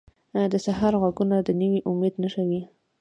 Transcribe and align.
د 0.51 0.53
سهار 0.65 0.93
ږغونه 1.03 1.37
د 1.41 1.49
نوي 1.61 1.79
امید 1.91 2.13
نښه 2.21 2.43
وي. 2.49 2.61